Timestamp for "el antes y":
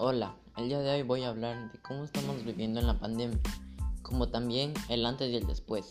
4.88-5.34